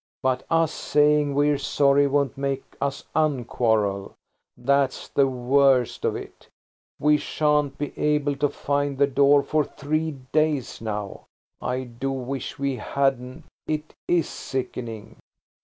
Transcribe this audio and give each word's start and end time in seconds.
But 0.23 0.43
us 0.49 0.71
saying 0.71 1.35
we're 1.35 1.59
sorry 1.59 2.07
won't 2.07 2.35
make 2.35 2.63
us 2.81 3.03
unquarrel. 3.15 4.15
That's 4.57 5.07
the 5.09 5.27
worst 5.27 6.05
of 6.05 6.15
it. 6.15 6.47
We 6.99 7.17
shan't 7.17 7.77
be 7.77 7.93
able 7.95 8.35
to 8.37 8.49
find 8.49 8.97
The 8.97 9.05
Door 9.05 9.43
for 9.43 9.63
three 9.63 10.13
days 10.31 10.81
now. 10.81 11.25
I 11.61 11.83
do 11.83 12.11
wish 12.11 12.57
we 12.57 12.77
hadn't. 12.77 13.43
It 13.67 13.93
is 14.07 14.27
sickening." 14.27 15.17